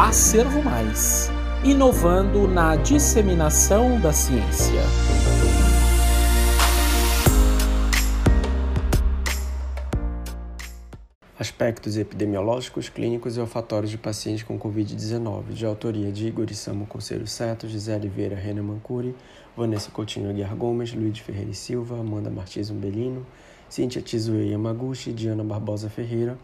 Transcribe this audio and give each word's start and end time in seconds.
Acervo 0.00 0.62
Mais 0.62 1.28
inovando 1.64 2.46
na 2.46 2.76
disseminação 2.76 4.00
da 4.00 4.12
ciência. 4.12 4.80
Aspectos 11.36 11.96
epidemiológicos, 11.96 12.88
clínicos 12.88 13.36
e 13.36 13.40
olfatórios 13.40 13.90
de 13.90 13.98
pacientes 13.98 14.44
com 14.44 14.56
Covid-19, 14.56 15.48
de 15.50 15.66
autoria 15.66 16.12
de 16.12 16.28
Igor 16.28 16.46
Isamo 16.48 16.86
Conselho 16.86 17.26
Seto, 17.26 17.66
Gisele 17.66 18.08
Vieira 18.08 18.36
Renan 18.36 18.62
Mancuri, 18.62 19.16
Vanessa 19.56 19.90
Coutinho 19.90 20.30
Aguiar 20.30 20.54
Gomes, 20.54 20.94
Luiz 20.94 21.18
Ferreira 21.18 21.50
e 21.50 21.54
Silva, 21.54 21.98
Amanda 21.98 22.30
Martins 22.30 22.70
Umbelino, 22.70 23.26
Cíntia 23.68 24.00
Tizue 24.00 24.48
Yamaguchi 24.48 25.12
Diana 25.12 25.42
Barbosa 25.42 25.90
Ferreira, 25.90 26.38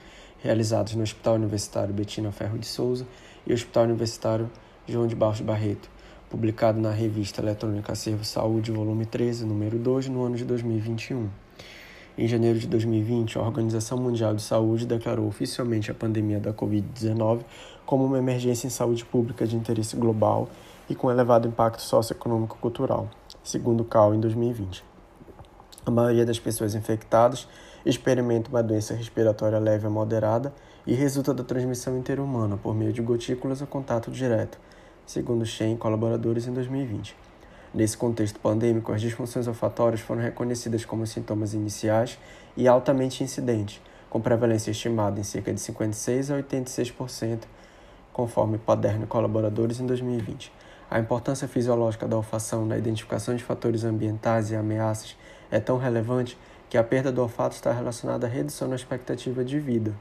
realizados 0.45 0.95
no 0.95 1.03
Hospital 1.03 1.37
Universitário 1.37 1.95
Betina 1.95 2.31
Ferro 2.31 2.59
de 2.59 2.67
Souza 2.67 3.07
e 3.47 3.53
Hospital 3.55 3.85
Universitário 3.85 4.51
João 4.87 5.07
de 5.07 5.17
Barros 5.17 5.41
Barreto, 5.41 5.89
publicado 6.29 6.79
na 6.79 6.91
revista 6.91 7.41
eletrônica 7.41 7.91
Acervo 7.91 8.27
Saúde, 8.27 8.71
volume 8.71 9.07
13, 9.07 9.47
número 9.47 9.79
2, 9.79 10.09
no 10.09 10.23
ano 10.23 10.37
de 10.37 10.45
2021. 10.45 11.31
Em 12.19 12.29
janeiro 12.29 12.59
de 12.59 12.67
2020, 12.67 13.39
a 13.39 13.41
Organização 13.41 13.97
Mundial 13.97 14.35
de 14.35 14.43
Saúde 14.43 14.87
declarou 14.87 15.27
oficialmente 15.27 15.91
a 15.91 15.95
pandemia 15.95 16.39
da 16.39 16.53
Covid-19 16.53 17.41
como 17.87 18.05
uma 18.05 18.19
emergência 18.19 18.67
em 18.67 18.71
saúde 18.71 19.03
pública 19.03 19.47
de 19.47 19.57
interesse 19.57 19.97
global 19.97 20.51
e 20.91 20.95
com 20.95 21.11
elevado 21.11 21.49
impacto 21.49 21.81
socioeconômico-cultural, 21.81 23.09
segundo 23.43 23.81
o 23.81 23.85
CAO 23.85 24.15
em 24.15 24.21
2020. 24.21 24.94
A 25.87 25.91
maioria 25.91 26.25
das 26.25 26.39
pessoas 26.39 26.75
infectadas 26.75 27.47
experimenta 27.85 28.49
uma 28.49 28.63
doença 28.63 28.95
respiratória 28.95 29.59
leve 29.59 29.87
a 29.87 29.91
moderada 29.91 30.51
e 30.87 30.95
resulta 30.95 31.35
da 31.35 31.45
transmissão 31.45 31.99
interhumana 31.99 32.57
por 32.57 32.75
meio 32.75 32.91
de 32.91 33.03
gotículas 33.03 33.61
ou 33.61 33.67
contato 33.67 34.11
direto, 34.11 34.59
segundo 35.05 35.45
Shen 35.45 35.75
e 35.75 35.77
colaboradores 35.77 36.47
em 36.47 36.55
2020. 36.55 37.15
Nesse 37.75 37.99
contexto 37.99 38.41
pandêmico, 38.41 38.93
as 38.93 39.01
disfunções 39.03 39.47
olfatórias 39.47 40.01
foram 40.01 40.23
reconhecidas 40.23 40.87
como 40.87 41.07
sintomas 41.07 41.53
iniciais 41.53 42.19
e 42.57 42.67
altamente 42.67 43.23
incidentes, 43.23 43.83
com 44.09 44.21
prevalência 44.21 44.71
estimada 44.71 45.21
em 45.21 45.25
cerca 45.25 45.53
de 45.53 45.61
56 45.61 46.31
a 46.31 46.37
86%, 46.39 47.43
conforme 48.11 48.57
Paderno 48.57 49.05
e 49.05 49.07
colaboradores 49.07 49.81
em 49.81 49.87
2020. 49.87 50.51
A 50.91 50.99
importância 50.99 51.49
fisiológica 51.49 52.07
da 52.07 52.17
olfação 52.17 52.65
na 52.65 52.79
identificação 52.79 53.35
de 53.35 53.43
fatores 53.43 53.85
ambientais 53.85 54.51
e 54.51 54.57
ameaças 54.57 55.17
é 55.51 55.61
tão 55.61 55.79
relevante 55.79 56.39
que 56.69 56.79
a 56.79 56.83
perda 56.83 57.13
do 57.13 57.23
olfato 57.23 57.55
está 57.55 57.73
relacionada 57.73 58.27
à 58.27 58.31
redução 58.31 58.69
na 58.69 58.75
expectativa 58.75 59.45
de 59.45 59.61
vida, 59.61 59.95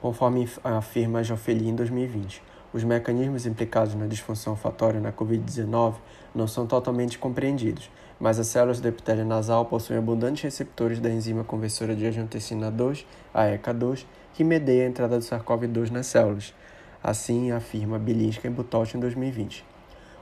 conforme 0.00 0.48
afirma 0.62 1.22
Jofeli 1.22 1.68
em 1.68 1.74
2020. 1.74 2.42
Os 2.72 2.82
mecanismos 2.82 3.46
implicados 3.46 3.94
na 3.94 4.06
disfunção 4.06 4.54
olfatória 4.54 5.00
na 5.00 5.12
Covid-19 5.12 5.94
não 6.34 6.48
são 6.48 6.66
totalmente 6.66 7.18
compreendidos, 7.18 7.88
mas 8.18 8.40
as 8.40 8.48
células 8.48 8.80
do 8.80 8.88
epitélio 8.88 9.24
nasal 9.24 9.64
possuem 9.66 9.98
abundantes 9.98 10.42
receptores 10.42 10.98
da 10.98 11.08
enzima 11.08 11.44
conversora 11.44 11.94
de 11.94 12.04
angiotensina 12.04 12.70
2, 12.70 13.06
a 13.32 13.44
ECA2, 13.44 14.04
que 14.32 14.42
medeia 14.42 14.84
a 14.84 14.88
entrada 14.88 15.18
do 15.18 15.24
SARS-CoV-2 15.24 15.90
nas 15.90 16.06
células. 16.06 16.52
Assim 17.02 17.52
afirma 17.52 17.98
Bilinska 17.98 18.48
e 18.48 18.50
Butosh 18.50 18.96
em 18.96 18.98
2020. 18.98 19.73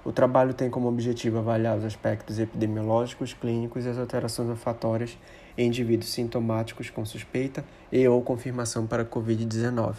O 0.05 0.11
trabalho 0.11 0.53
tem 0.53 0.69
como 0.69 0.89
objetivo 0.89 1.39
avaliar 1.39 1.79
os 1.79 1.85
aspectos 1.85 2.41
epidemiológicos, 2.41 3.35
clínicos 3.35 3.85
e 3.85 3.89
as 3.89 3.99
alterações 3.99 4.49
olfatórias 4.49 5.17
em 5.57 5.69
indivíduos 5.69 6.11
sintomáticos 6.11 6.91
com 6.91 7.05
suspeita 7.05 7.65
e 7.91 8.07
ou 8.09 8.21
confirmação 8.21 8.85
para 8.85 9.05
Covid-19. 9.05 9.99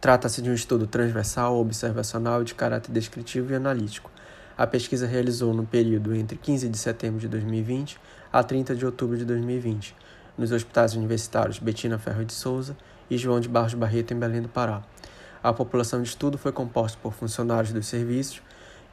Trata-se 0.00 0.42
de 0.42 0.50
um 0.50 0.54
estudo 0.54 0.86
transversal, 0.86 1.56
observacional 1.60 2.42
de 2.42 2.54
caráter 2.56 2.90
descritivo 2.90 3.52
e 3.52 3.54
analítico. 3.54 4.10
A 4.58 4.66
pesquisa 4.66 5.06
realizou 5.06 5.54
no 5.54 5.64
período 5.64 6.12
entre 6.14 6.36
15 6.36 6.68
de 6.68 6.78
setembro 6.78 7.20
de 7.20 7.28
2020 7.28 8.00
a 8.32 8.42
30 8.42 8.74
de 8.74 8.84
outubro 8.84 9.16
de 9.16 9.24
2020, 9.24 9.94
nos 10.36 10.50
hospitais 10.50 10.94
universitários 10.94 11.60
Betina 11.60 11.98
Ferro 11.98 12.24
de 12.24 12.32
Souza 12.32 12.76
e 13.08 13.16
João 13.16 13.38
de 13.38 13.48
Barros 13.48 13.74
Barreto, 13.74 14.12
em 14.12 14.18
Belém 14.18 14.42
do 14.42 14.48
Pará. 14.48 14.82
A 15.42 15.52
população 15.52 16.02
de 16.02 16.08
estudo 16.08 16.36
foi 16.36 16.50
composta 16.50 16.98
por 17.00 17.12
funcionários 17.12 17.72
dos 17.72 17.86
serviços 17.86 18.42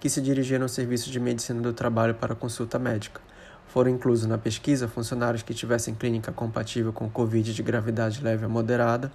que 0.04 0.10
se 0.10 0.20
dirigiram 0.20 0.64
ao 0.64 0.68
serviço 0.68 1.10
de 1.10 1.18
medicina 1.18 1.62
do 1.62 1.72
trabalho 1.72 2.14
para 2.14 2.36
consulta 2.36 2.78
médica. 2.78 3.22
Foram 3.70 3.90
inclusos 3.90 4.26
na 4.26 4.38
pesquisa 4.38 4.86
funcionários 4.86 5.44
que 5.44 5.54
tivessem 5.54 5.96
clínica 5.96 6.30
compatível 6.30 6.92
com 6.92 7.10
Covid 7.10 7.54
de 7.54 7.64
gravidade 7.64 8.22
leve 8.22 8.44
a 8.44 8.50
moderada 8.50 9.10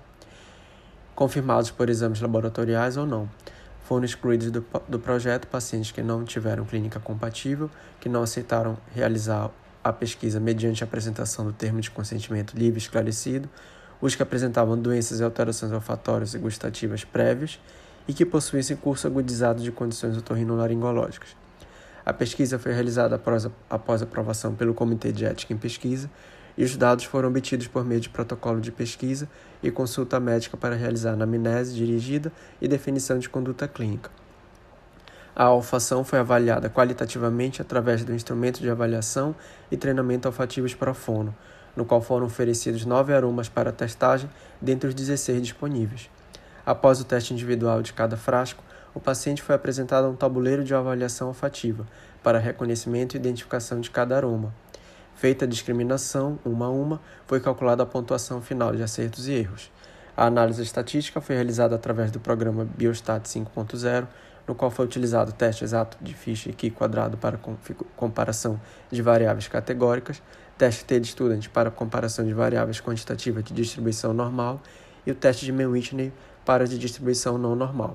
confirmados 1.15 1.71
por 1.71 1.91
exames 1.91 2.23
laboratoriais 2.23 2.97
ou 2.97 3.05
não. 3.05 3.29
Foram 3.85 4.07
excluídos 4.07 4.51
do, 4.51 4.65
do 4.89 4.99
projeto 4.99 5.47
pacientes 5.49 5.91
que 5.91 6.01
não 6.01 6.25
tiveram 6.25 6.65
clínica 6.65 6.99
compatível, 6.99 7.71
que 8.01 8.09
não 8.09 8.23
aceitaram 8.23 8.79
realizar 8.95 9.51
a 9.85 9.93
pesquisa 9.93 10.41
mediante 10.41 10.83
a 10.83 10.87
apresentação 10.87 11.45
do 11.45 11.53
termo 11.53 11.83
de 11.83 11.91
consentimento 11.91 12.57
livre 12.57 12.79
esclarecido, 12.79 13.47
os 14.01 14.15
que 14.15 14.23
apresentavam 14.23 14.79
doenças 14.79 15.21
e 15.21 15.23
alterações 15.23 15.71
olfatórias 15.71 16.33
e 16.33 16.39
gustativas 16.39 17.05
prévias 17.05 17.61
e 18.09 18.15
que 18.15 18.25
possuíssem 18.25 18.77
curso 18.77 19.07
agudizado 19.07 19.63
de 19.63 19.71
condições 19.71 20.17
otorrinolaringológicas. 20.17 21.37
A 22.05 22.13
pesquisa 22.15 22.59
foi 22.59 22.73
realizada 22.73 23.15
após, 23.69 24.03
aprovação 24.03 24.55
pelo 24.55 24.73
Comitê 24.73 25.13
de 25.13 25.27
Ética 25.27 25.53
em 25.53 25.59
Pesquisa 25.59 26.11
e 26.57 26.65
os 26.65 26.75
dados 26.75 27.05
foram 27.05 27.29
obtidos 27.29 27.69
por 27.69 27.85
meio 27.85 28.01
de 28.01 28.09
protocolo 28.09 28.63
de 28.63 28.73
pesquisa 28.73 29.29
e 29.63 29.71
consulta 29.71 30.19
médica 30.19 30.57
para 30.57 30.75
realizar 30.75 31.13
anamnese 31.13 31.75
dirigida 31.75 32.33
e 32.63 32.67
definição 32.67 33.19
de 33.19 33.29
conduta 33.29 33.69
clínica. 33.69 34.11
A 35.37 35.45
alfação 35.45 36.03
foi 36.03 36.19
avaliada 36.19 36.71
qualitativamente 36.71 37.61
através 37.61 38.03
do 38.03 38.15
instrumento 38.15 38.59
de 38.59 38.71
avaliação 38.71 39.37
e 39.71 39.77
treinamento 39.77 40.27
olfativos 40.27 40.75
profono, 40.75 41.33
no 41.77 41.85
qual 41.85 42.01
foram 42.01 42.27
oferecidos 42.27 42.85
nove 42.85 43.13
aromas 43.13 43.49
para 43.49 43.71
testagem 43.71 44.29
dentre 44.61 44.89
os 44.89 44.95
16 44.95 45.43
disponíveis. 45.43 46.11
Após 46.69 47.01
o 47.01 47.05
teste 47.05 47.33
individual 47.33 47.81
de 47.81 47.95
cada 47.95 48.15
frasco, 48.15 48.63
o 48.95 49.01
paciente 49.01 49.41
foi 49.41 49.55
apresentado 49.55 50.05
a 50.05 50.11
um 50.11 50.15
tabuleiro 50.15 50.63
de 50.63 50.75
avaliação 50.75 51.29
olfativa 51.29 51.87
para 52.23 52.39
reconhecimento 52.39 53.15
e 53.15 53.17
identificação 53.17 53.81
de 53.81 53.89
cada 53.89 54.15
aroma. 54.15 54.55
Feita 55.15 55.47
a 55.47 55.49
discriminação, 55.49 56.39
uma 56.45 56.67
a 56.67 56.69
uma, 56.69 57.01
foi 57.27 57.41
calculada 57.41 57.85
a 57.85 57.87
pontuação 57.87 58.43
final 58.43 58.77
de 58.77 58.83
acertos 58.83 59.29
e 59.29 59.33
erros. 59.33 59.73
A 60.15 60.27
análise 60.27 60.63
estatística 60.63 61.23
foi 61.23 61.37
realizada 61.37 61.75
através 61.75 62.11
do 62.11 62.21
programa 62.21 62.67
Biostat 62.77 63.27
5.0, 63.27 64.07
no 64.47 64.55
qual 64.55 64.71
foi 64.71 64.85
utilizado 64.85 65.31
o 65.31 65.35
teste 65.35 65.65
exato 65.65 65.97
de 66.03 66.13
Fischer 66.13 66.55
Q 66.55 66.71
quadrado 66.73 67.17
para 67.17 67.41
comparação 67.97 68.61
de 68.91 69.01
variáveis 69.01 69.49
categóricas, 69.49 70.23
teste 70.59 70.85
T-Student 70.85 71.49
para 71.49 71.71
comparação 71.71 72.27
de 72.27 72.35
variáveis 72.35 72.79
quantitativas 72.79 73.43
de 73.43 73.55
distribuição 73.55 74.13
normal 74.13 74.61
e 75.07 75.11
o 75.11 75.15
teste 75.15 75.47
de 75.47 75.53
Mew-Whitney 75.53 76.13
para 76.49 76.67
de 76.67 76.79
distribuição 76.79 77.37
não 77.37 77.55
normal. 77.55 77.95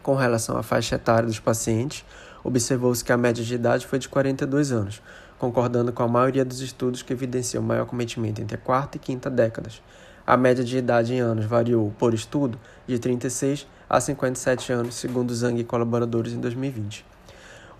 Com 0.00 0.14
relação 0.14 0.56
à 0.56 0.62
faixa 0.62 0.94
etária 0.94 1.26
dos 1.26 1.40
pacientes, 1.40 2.04
observou-se 2.44 3.04
que 3.04 3.10
a 3.10 3.16
média 3.16 3.42
de 3.42 3.56
idade 3.56 3.88
foi 3.88 3.98
de 3.98 4.08
42 4.08 4.70
anos, 4.70 5.02
concordando 5.36 5.92
com 5.92 6.04
a 6.04 6.06
maioria 6.06 6.44
dos 6.44 6.60
estudos 6.60 7.02
que 7.02 7.12
evidenciam 7.12 7.64
maior 7.64 7.84
cometimento 7.84 8.40
entre 8.40 8.54
a 8.54 8.60
quarta 8.60 8.98
e 8.98 9.00
quinta 9.00 9.28
décadas. 9.28 9.82
A 10.24 10.36
média 10.36 10.62
de 10.62 10.78
idade 10.78 11.12
em 11.12 11.18
anos 11.18 11.44
variou, 11.44 11.92
por 11.98 12.14
estudo, 12.14 12.56
de 12.86 13.00
36 13.00 13.66
a 13.90 14.00
57 14.00 14.72
anos, 14.72 14.94
segundo 14.94 15.34
Zhang 15.34 15.58
e 15.58 15.64
colaboradores 15.64 16.34
em 16.34 16.38
2020. 16.38 17.04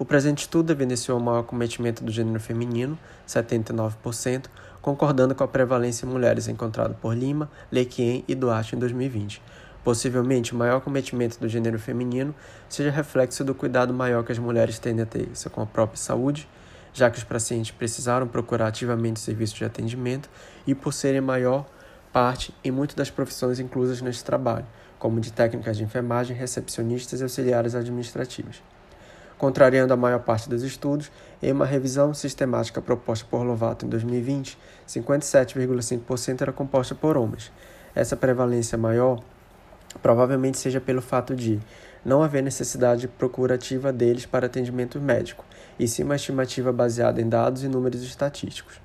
O 0.00 0.04
presente 0.04 0.40
estudo 0.40 0.72
evidenciou 0.72 1.16
o 1.16 1.22
maior 1.22 1.44
cometimento 1.44 2.02
do 2.02 2.10
gênero 2.10 2.40
feminino, 2.40 2.98
79%, 3.28 4.46
concordando 4.82 5.32
com 5.32 5.44
a 5.44 5.48
prevalência 5.48 6.04
em 6.04 6.08
mulheres 6.08 6.48
encontrada 6.48 6.92
por 7.00 7.16
Lima, 7.16 7.48
Lequien 7.70 8.24
e 8.26 8.34
Duarte 8.34 8.74
em 8.74 8.78
2020. 8.80 9.40
Possivelmente, 9.86 10.52
o 10.52 10.56
maior 10.56 10.80
cometimento 10.80 11.38
do 11.38 11.48
gênero 11.48 11.78
feminino 11.78 12.34
seja 12.68 12.90
reflexo 12.90 13.44
do 13.44 13.54
cuidado 13.54 13.94
maior 13.94 14.24
que 14.24 14.32
as 14.32 14.38
mulheres 14.38 14.80
tendem 14.80 15.04
a 15.04 15.06
ter 15.06 15.28
com 15.52 15.62
a 15.62 15.66
própria 15.66 15.96
saúde 15.96 16.48
já 16.92 17.08
que 17.08 17.18
os 17.18 17.22
pacientes 17.22 17.70
precisaram 17.70 18.26
procurar 18.26 18.66
ativamente 18.66 19.20
serviços 19.20 19.56
de 19.56 19.64
atendimento 19.64 20.28
e 20.66 20.74
por 20.74 20.92
serem 20.92 21.20
maior 21.20 21.64
parte 22.12 22.52
em 22.64 22.70
muitas 22.72 22.96
das 22.96 23.10
profissões 23.10 23.60
inclusas 23.60 24.00
neste 24.00 24.24
trabalho, 24.24 24.66
como 24.98 25.20
de 25.20 25.32
técnicas 25.32 25.76
de 25.76 25.84
enfermagem, 25.84 26.36
recepcionistas 26.36 27.20
e 27.20 27.22
auxiliares 27.22 27.76
administrativos. 27.76 28.60
Contrariando 29.38 29.92
a 29.92 29.96
maior 29.96 30.20
parte 30.20 30.48
dos 30.48 30.64
estudos, 30.64 31.12
em 31.40 31.52
uma 31.52 31.66
revisão 31.66 32.12
sistemática 32.12 32.82
proposta 32.82 33.24
por 33.30 33.44
Lovato 33.44 33.86
em 33.86 33.88
2020, 33.88 34.58
57,5% 34.88 36.40
era 36.42 36.52
composta 36.52 36.92
por 36.92 37.16
homens. 37.16 37.52
Essa 37.94 38.16
prevalência 38.16 38.76
maior 38.76 39.22
provavelmente 40.02 40.58
seja 40.58 40.80
pelo 40.80 41.02
fato 41.02 41.34
de 41.34 41.60
não 42.04 42.22
haver 42.22 42.42
necessidade 42.42 43.08
procurativa 43.08 43.92
deles 43.92 44.24
para 44.24 44.46
atendimento 44.46 45.00
médico, 45.00 45.44
e 45.78 45.88
sim 45.88 46.04
uma 46.04 46.14
estimativa 46.14 46.72
baseada 46.72 47.20
em 47.20 47.28
dados 47.28 47.64
e 47.64 47.68
números 47.68 48.02
estatísticos. 48.02 48.80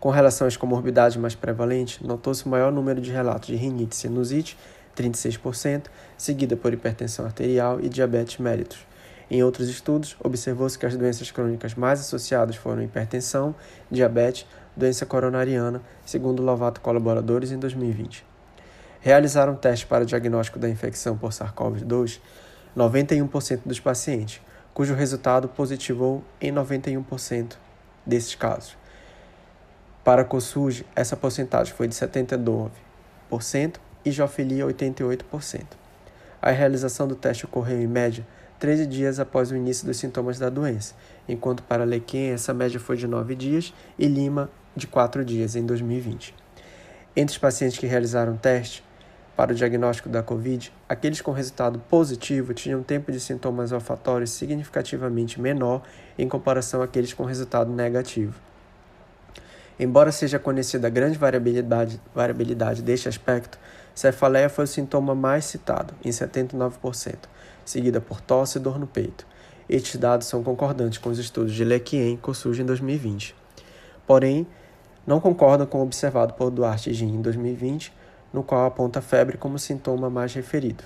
Com 0.00 0.10
relação 0.10 0.46
às 0.46 0.56
comorbidades 0.56 1.16
mais 1.16 1.34
prevalentes, 1.34 2.00
notou-se 2.00 2.46
o 2.46 2.48
maior 2.48 2.70
número 2.70 3.00
de 3.00 3.10
relatos 3.10 3.48
de 3.48 3.56
rinite 3.56 3.96
sinusite, 3.96 4.56
36%, 4.96 5.86
seguida 6.16 6.56
por 6.56 6.72
hipertensão 6.72 7.24
arterial 7.24 7.80
e 7.80 7.88
diabetes 7.88 8.38
mellitus. 8.38 8.86
Em 9.30 9.42
outros 9.42 9.68
estudos, 9.68 10.16
observou-se 10.22 10.78
que 10.78 10.86
as 10.86 10.96
doenças 10.96 11.30
crônicas 11.30 11.74
mais 11.74 12.00
associadas 12.00 12.56
foram 12.56 12.82
hipertensão, 12.82 13.54
diabetes, 13.90 14.46
doença 14.76 15.04
coronariana, 15.04 15.82
segundo 16.04 16.42
Lovato 16.42 16.80
colaboradores 16.80 17.52
em 17.52 17.58
2020. 17.58 18.27
Realizaram 19.00 19.54
testes 19.54 19.88
para 19.88 20.04
diagnóstico 20.04 20.58
da 20.58 20.68
infecção 20.68 21.16
por 21.16 21.30
SARS-CoV-2 21.30 22.20
91% 22.76 23.60
dos 23.66 23.80
pacientes, 23.80 24.40
cujo 24.72 24.94
resultado 24.94 25.48
positivou 25.48 26.22
em 26.40 26.52
91% 26.52 27.56
desses 28.06 28.34
casos. 28.34 28.76
Para 30.04 30.24
COSUG, 30.24 30.86
essa 30.94 31.16
porcentagem 31.16 31.74
foi 31.74 31.88
de 31.88 31.94
79% 31.94 32.70
e 34.04 34.10
Jofilia 34.10 34.64
88%. 34.66 35.62
A 36.40 36.50
realização 36.50 37.08
do 37.08 37.16
teste 37.16 37.44
ocorreu 37.44 37.80
em 37.80 37.86
média 37.86 38.24
13 38.58 38.86
dias 38.86 39.20
após 39.20 39.50
o 39.50 39.56
início 39.56 39.86
dos 39.86 39.96
sintomas 39.96 40.38
da 40.38 40.48
doença, 40.48 40.94
enquanto 41.28 41.62
para 41.62 41.84
Lequim 41.84 42.28
essa 42.28 42.54
média 42.54 42.78
foi 42.80 42.96
de 42.96 43.06
9 43.06 43.34
dias 43.34 43.74
e 43.98 44.06
Lima 44.06 44.50
de 44.74 44.86
4 44.86 45.24
dias 45.24 45.56
em 45.56 45.66
2020. 45.66 46.34
Entre 47.16 47.32
os 47.32 47.38
pacientes 47.38 47.78
que 47.78 47.86
realizaram 47.86 48.34
o 48.34 48.38
teste 48.38 48.82
para 49.38 49.52
o 49.52 49.54
diagnóstico 49.54 50.08
da 50.08 50.20
Covid, 50.20 50.72
aqueles 50.88 51.20
com 51.20 51.30
resultado 51.30 51.78
positivo 51.88 52.52
tinham 52.52 52.82
tempo 52.82 53.12
de 53.12 53.20
sintomas 53.20 53.70
olfatórios 53.70 54.30
significativamente 54.32 55.40
menor 55.40 55.82
em 56.18 56.28
comparação 56.28 56.82
àqueles 56.82 57.14
com 57.14 57.22
resultado 57.22 57.70
negativo. 57.70 58.34
Embora 59.78 60.10
seja 60.10 60.40
conhecida 60.40 60.88
a 60.88 60.90
grande 60.90 61.16
variabilidade, 61.16 62.00
variabilidade 62.12 62.82
deste 62.82 63.08
aspecto, 63.08 63.60
cefaleia 63.94 64.48
foi 64.48 64.64
o 64.64 64.66
sintoma 64.66 65.14
mais 65.14 65.44
citado, 65.44 65.94
em 66.04 66.10
79%, 66.10 67.14
seguida 67.64 68.00
por 68.00 68.20
tosse 68.20 68.58
e 68.58 68.60
dor 68.60 68.76
no 68.76 68.88
peito. 68.88 69.24
Estes 69.68 70.00
dados 70.00 70.26
são 70.26 70.42
concordantes 70.42 70.98
com 70.98 71.10
os 71.10 71.18
estudos 71.20 71.54
de 71.54 71.62
Lequien 71.62 72.14
e 72.14 72.16
Kossugi 72.16 72.62
em 72.62 72.66
2020. 72.66 73.36
Porém, 74.04 74.48
não 75.06 75.20
concordam 75.20 75.64
com 75.64 75.78
o 75.78 75.82
observado 75.82 76.34
por 76.34 76.50
Duarte 76.50 76.90
e 76.90 76.92
Gin 76.92 77.14
em 77.14 77.22
2020, 77.22 77.96
no 78.32 78.42
qual 78.42 78.66
aponta 78.66 79.00
febre 79.00 79.36
como 79.36 79.58
sintoma 79.58 80.10
mais 80.10 80.34
referido. 80.34 80.84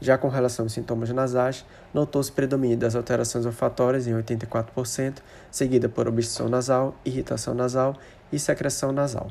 Já 0.00 0.18
com 0.18 0.28
relação 0.28 0.64
aos 0.64 0.72
sintomas 0.72 1.10
nasais, 1.10 1.64
notou-se 1.94 2.32
predomínio 2.32 2.76
das 2.76 2.96
alterações 2.96 3.46
olfatórias 3.46 4.08
em 4.08 4.12
84%, 4.12 5.18
seguida 5.48 5.88
por 5.88 6.08
obstrução 6.08 6.48
nasal, 6.48 6.96
irritação 7.04 7.54
nasal 7.54 7.94
e 8.32 8.38
secreção 8.38 8.90
nasal. 8.90 9.30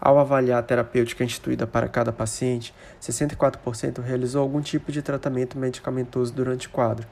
Ao 0.00 0.16
avaliar 0.18 0.60
a 0.60 0.62
terapêutica 0.62 1.24
instituída 1.24 1.66
para 1.66 1.88
cada 1.88 2.12
paciente, 2.12 2.72
64% 3.00 4.00
realizou 4.00 4.42
algum 4.42 4.60
tipo 4.60 4.92
de 4.92 5.02
tratamento 5.02 5.58
medicamentoso 5.58 6.32
durante 6.32 6.68
o 6.68 6.70
quadro. 6.70 7.06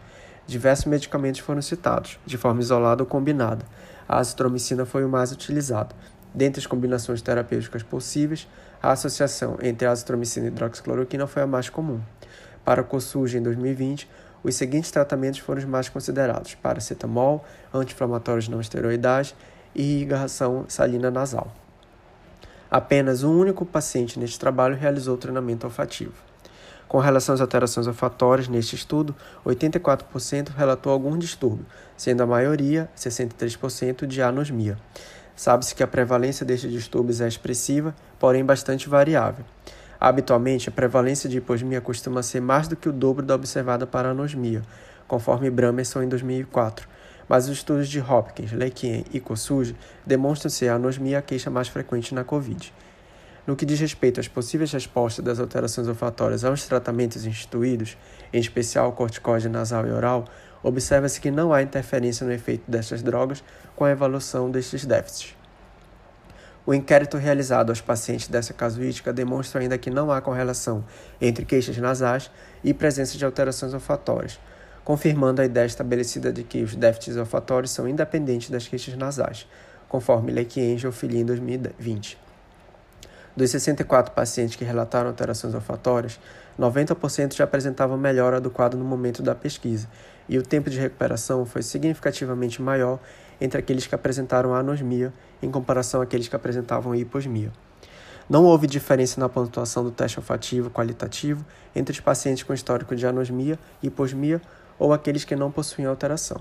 Diversos 0.47 0.85
medicamentos 0.85 1.41
foram 1.41 1.63
citados, 1.63 2.21
de 2.25 2.37
forma 2.37 2.61
isolada 2.61 3.03
ou 3.03 3.09
combinada. 3.09 3.65
A 4.09 4.19
azitromicina 4.19 4.85
foi 4.85 5.05
o 5.05 5.09
mais 5.09 5.33
utilizado. 5.33 5.95
Dentre 6.35 6.61
as 6.61 6.67
combinações 6.67 7.23
terapêuticas 7.23 7.83
possíveis, 7.83 8.47
a 8.85 8.93
associação 8.93 9.57
entre 9.63 9.89
azitromicina 9.89 10.45
e 10.45 10.49
hidroxicloroquina 10.51 11.27
foi 11.27 11.41
a 11.41 11.47
mais 11.47 11.71
comum. 11.71 12.03
Para 12.63 12.83
o 12.83 12.85
COSUG 12.85 13.39
em 13.39 13.43
2020, 13.43 14.07
os 14.43 14.55
seguintes 14.57 14.91
tratamentos 14.91 15.41
foram 15.41 15.59
os 15.61 15.65
mais 15.65 15.89
considerados: 15.89 16.55
paracetamol, 16.55 17.43
anti-inflamatórios 17.73 18.47
não 18.47 18.61
esteroidais 18.61 19.35
e 19.75 19.97
irrigação 19.97 20.67
salina 20.69 21.11
nasal. 21.11 21.51
Apenas 22.71 23.23
um 23.23 23.35
único 23.35 23.65
paciente 23.65 24.19
neste 24.19 24.39
trabalho 24.39 24.77
realizou 24.77 25.17
treinamento 25.17 25.67
olfativo. 25.67 26.13
Com 26.87 26.99
relação 26.99 27.35
às 27.35 27.41
alterações 27.41 27.87
olfatórias 27.87 28.49
neste 28.49 28.77
estudo, 28.77 29.17
84% 29.47 30.51
relatou 30.55 30.93
algum 30.93 31.17
distúrbio, 31.17 31.65
sendo 31.97 32.23
a 32.23 32.27
maioria, 32.27 32.91
63%, 32.95 34.07
de 34.07 34.21
anosmia. 34.21 34.77
Sabe-se 35.37 35.75
que 35.75 35.83
a 35.83 35.87
prevalência 35.87 36.47
destes 36.47 36.71
distúrbios 36.71 37.21
é 37.21 37.27
expressiva, 37.27 37.95
porém 38.19 38.45
bastante 38.45 38.89
variável. 38.89 39.45
Habitualmente, 40.01 40.69
a 40.69 40.73
prevalência 40.73 41.29
de 41.29 41.39
hiposmia 41.39 41.81
costuma 41.81 42.23
ser 42.23 42.41
mais 42.41 42.69
do 42.69 42.77
que 42.77 42.89
o 42.89 42.93
dobro 42.93 43.25
da 43.25 43.35
observada 43.35 43.87
para 43.87 44.11
anosmia, 44.11 44.63
conforme 45.09 45.51
Bramerson 45.51 46.03
em 46.03 46.09
2004, 46.09 46.89
mas 47.29 47.49
os 47.49 47.57
estudos 47.57 47.89
de 47.89 48.01
Hopkins, 48.01 48.53
Lequien 48.53 49.05
e 49.13 49.19
Kossugi 49.19 49.75
demonstram 50.05 50.51
ser 50.51 50.69
a 50.69 50.75
anosmia 50.75 51.19
a 51.19 51.23
queixa 51.23 51.51
mais 51.51 51.69
frequente 51.69 52.15
na 52.15 52.23
COVID. 52.23 52.73
No 53.47 53.57
que 53.57 53.67
diz 53.67 53.79
respeito 53.81 54.21
às 54.21 54.29
possíveis 54.29 54.73
respostas 54.73 55.25
das 55.25 55.39
alterações 55.39 55.87
olfatórias 55.87 56.45
aos 56.45 56.67
tratamentos 56.67 57.27
instituídos, 57.27 57.97
em 58.33 58.41
especial 58.41 58.93
corticóide 58.93 59.49
nasal 59.49 59.87
e 59.87 59.91
oral, 59.91 60.25
observa-se 60.65 61.21
que 61.21 61.31
não 61.31 61.53
há 61.53 61.63
interferência 61.63 62.27
no 62.27 62.33
efeito 62.33 62.69
destas 62.69 63.03
drogas 63.03 63.45
com 63.77 63.85
a 63.85 63.91
evolução 63.91 64.51
destes 64.51 64.85
déficits. 64.87 65.37
O 66.67 66.73
inquérito 66.73 67.19
realizado 67.19 67.69
aos 67.69 67.83
pacientes 67.83 68.27
dessa 68.27 68.55
casuística 68.55 69.13
demonstra 69.13 69.61
ainda 69.61 69.77
que 69.77 69.91
não 69.91 70.11
há 70.11 70.23
correlação 70.23 70.83
entre 71.21 71.45
queixas 71.45 71.77
nasais 71.77 72.31
e 72.65 72.73
presença 72.73 73.19
de 73.19 73.25
alterações 73.25 73.75
olfatórias, 73.75 74.41
confirmando 74.83 75.43
a 75.43 75.45
ideia 75.45 75.67
estabelecida 75.67 76.33
de 76.33 76.43
que 76.43 76.63
os 76.63 76.75
déficits 76.75 77.19
olfatórios 77.19 77.71
são 77.71 77.87
independentes 77.87 78.49
das 78.49 78.67
queixas 78.67 78.97
nasais, 78.97 79.47
conforme 79.91 80.33
Lequien 80.33 80.75
e 80.75 80.79
Geoffili 80.79 81.19
em 81.19 81.25
2020. 81.27 82.19
Dos 83.37 83.51
64 83.51 84.15
pacientes 84.15 84.57
que 84.57 84.65
relataram 84.65 85.09
alterações 85.09 85.55
olfatórias, 85.55 86.19
90% 86.59 87.35
já 87.35 87.45
apresentavam 87.45 87.99
melhora 87.99 88.41
do 88.41 88.51
quadro 88.51 88.79
no 88.79 88.85
momento 88.85 89.23
da 89.23 89.35
pesquisa, 89.35 89.89
e 90.29 90.39
o 90.39 90.43
tempo 90.43 90.71
de 90.71 90.79
recuperação 90.79 91.45
foi 91.45 91.63
significativamente 91.63 92.61
maior 92.63 92.99
entre 93.41 93.59
aqueles 93.59 93.87
que 93.87 93.95
apresentaram 93.95 94.55
anosmia 94.55 95.13
em 95.43 95.51
comparação 95.51 96.01
àqueles 96.01 96.29
que 96.29 96.37
apresentavam 96.37 96.95
hiposmia. 96.95 97.53
Não 98.29 98.45
houve 98.45 98.67
diferença 98.67 99.21
na 99.21 99.29
pontuação 99.29 99.85
do 99.85 99.91
teste 99.91 100.19
olfativo 100.19 100.71
qualitativo 100.71 101.45
entre 101.77 101.93
os 101.93 102.01
pacientes 102.01 102.43
com 102.43 102.55
histórico 102.55 102.97
de 102.97 103.07
anosmia, 103.07 103.59
hiposmia 103.83 104.41
ou 104.79 104.93
aqueles 104.93 105.25
que 105.25 105.37
não 105.37 105.51
possuíam 105.51 105.91
alteração. 105.91 106.41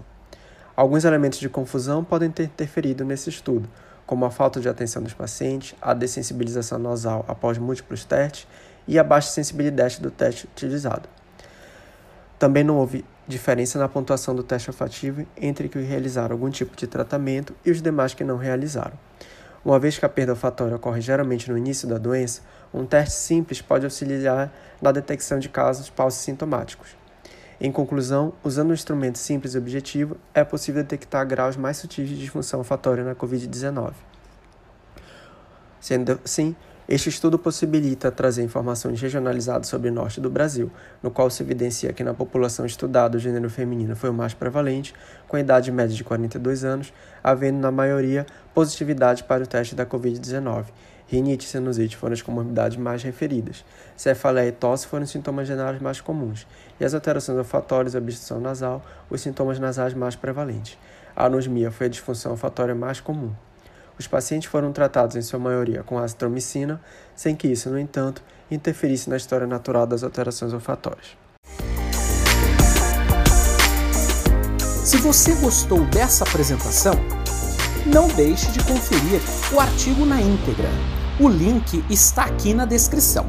Alguns 0.75 1.03
elementos 1.03 1.39
de 1.39 1.49
confusão 1.49 2.03
podem 2.03 2.31
ter 2.31 2.45
interferido 2.45 3.03
nesse 3.03 3.29
estudo, 3.29 3.69
como 4.05 4.25
a 4.25 4.31
falta 4.31 4.59
de 4.59 4.69
atenção 4.69 5.03
dos 5.03 5.13
pacientes, 5.13 5.75
a 5.81 5.93
dessensibilização 5.93 6.79
nasal 6.79 7.25
após 7.27 7.57
múltiplos 7.57 8.05
testes 8.05 8.47
e 8.87 8.97
a 8.97 9.03
baixa 9.03 9.29
sensibilidade 9.29 10.01
do 10.01 10.09
teste 10.09 10.45
utilizado. 10.45 11.07
Também 12.39 12.63
não 12.63 12.77
houve 12.77 13.05
diferença 13.27 13.79
na 13.79 13.87
pontuação 13.87 14.35
do 14.35 14.43
teste 14.43 14.69
olfativo 14.69 15.25
entre 15.37 15.69
que 15.69 15.79
realizaram 15.79 16.33
algum 16.33 16.49
tipo 16.49 16.75
de 16.75 16.87
tratamento 16.87 17.55
e 17.65 17.71
os 17.71 17.81
demais 17.81 18.13
que 18.13 18.23
não 18.23 18.37
realizaram. 18.37 18.97
Uma 19.63 19.79
vez 19.79 19.97
que 19.97 20.05
a 20.05 20.09
perda 20.09 20.33
olfatória 20.33 20.75
ocorre 20.75 20.99
geralmente 20.99 21.49
no 21.49 21.57
início 21.57 21.87
da 21.87 21.97
doença, 21.97 22.41
um 22.73 22.85
teste 22.85 23.15
simples 23.15 23.61
pode 23.61 23.85
auxiliar 23.85 24.51
na 24.81 24.91
detecção 24.91 25.39
de 25.39 25.47
casos 25.47 25.91
sintomáticos. 26.11 26.97
Em 27.61 27.71
conclusão, 27.71 28.33
usando 28.43 28.71
um 28.71 28.73
instrumento 28.73 29.17
simples 29.17 29.55
e 29.55 29.57
objetivo, 29.57 30.17
é 30.33 30.43
possível 30.43 30.81
detectar 30.81 31.25
graus 31.25 31.55
mais 31.55 31.77
sutis 31.77 32.09
de 32.09 32.17
disfunção 32.19 32.59
olfatória 32.59 33.05
na 33.05 33.15
Covid-19. 33.15 33.93
Sendo 35.79 36.19
assim, 36.25 36.55
este 36.87 37.07
estudo 37.07 37.39
possibilita 37.39 38.11
trazer 38.11 38.43
informações 38.43 38.99
regionalizadas 38.99 39.67
sobre 39.67 39.89
o 39.89 39.93
norte 39.93 40.19
do 40.19 40.29
Brasil, 40.29 40.69
no 41.01 41.09
qual 41.09 41.29
se 41.29 41.41
evidencia 41.41 41.93
que 41.93 42.03
na 42.03 42.13
população 42.13 42.65
estudada 42.65 43.17
o 43.17 43.19
gênero 43.19 43.49
feminino 43.49 43.95
foi 43.95 44.09
o 44.09 44.13
mais 44.13 44.33
prevalente, 44.33 44.93
com 45.27 45.37
idade 45.37 45.71
média 45.71 45.95
de 45.95 46.03
42 46.03 46.65
anos, 46.65 46.93
havendo 47.23 47.59
na 47.59 47.71
maioria 47.71 48.25
positividade 48.53 49.23
para 49.23 49.43
o 49.43 49.47
teste 49.47 49.75
da 49.75 49.85
Covid-19. 49.85 50.65
Rinite 51.07 51.45
e 51.45 51.49
sinusite 51.49 51.95
foram 51.95 52.13
as 52.13 52.21
comorbidades 52.21 52.77
mais 52.77 53.01
referidas. 53.01 53.63
Cefaleia 53.95 54.49
e 54.49 54.51
tosse 54.51 54.87
foram 54.87 55.03
os 55.03 55.09
sintomas 55.09 55.47
gerais 55.47 55.79
mais 55.81 56.01
comuns, 56.01 56.45
e 56.79 56.83
as 56.83 56.93
alterações 56.93 57.37
olfatórias 57.37 57.93
e 57.93 57.97
obstrução 57.97 58.41
nasal, 58.41 58.83
os 59.09 59.21
sintomas 59.21 59.57
nasais 59.57 59.93
mais 59.93 60.15
prevalentes. 60.15 60.77
A 61.15 61.25
anosmia 61.25 61.71
foi 61.71 61.87
a 61.87 61.89
disfunção 61.89 62.31
olfatória 62.31 62.75
mais 62.75 62.99
comum. 62.99 63.31
Os 63.97 64.07
pacientes 64.07 64.49
foram 64.49 64.71
tratados 64.71 65.15
em 65.15 65.21
sua 65.21 65.39
maioria 65.39 65.83
com 65.83 65.99
azitromicina, 65.99 66.81
sem 67.15 67.35
que 67.35 67.47
isso, 67.47 67.69
no 67.69 67.79
entanto, 67.79 68.23
interferisse 68.49 69.09
na 69.09 69.17
história 69.17 69.45
natural 69.45 69.85
das 69.85 70.03
alterações 70.03 70.53
olfatórias. 70.53 71.17
Se 74.83 74.97
você 74.97 75.33
gostou 75.35 75.85
dessa 75.85 76.23
apresentação, 76.23 76.93
não 77.85 78.07
deixe 78.09 78.51
de 78.51 78.63
conferir 78.63 79.21
o 79.53 79.59
artigo 79.59 80.05
na 80.05 80.21
íntegra. 80.21 80.69
O 81.19 81.29
link 81.29 81.83
está 81.89 82.25
aqui 82.25 82.53
na 82.53 82.65
descrição. 82.65 83.25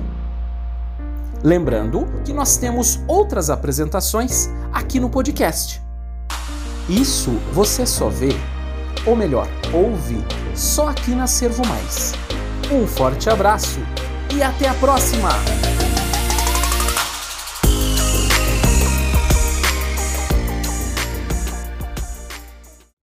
Lembrando 1.43 2.07
que 2.25 2.33
nós 2.33 2.57
temos 2.57 2.99
outras 3.07 3.51
apresentações 3.51 4.49
aqui 4.73 4.99
no 4.99 5.11
podcast. 5.11 5.83
Isso 6.89 7.31
você 7.53 7.87
só 7.87 8.09
vê, 8.09 8.31
ou 9.07 9.15
melhor, 9.17 9.49
ouve 9.73 10.23
só 10.55 10.89
aqui 10.89 11.11
na 11.13 11.27
Servo 11.27 11.63
Mais. 11.67 12.13
Um 12.71 12.87
forte 12.87 13.29
abraço 13.29 13.81
e 14.35 14.43
até 14.43 14.69
a 14.69 14.75
próxima! 14.75 15.31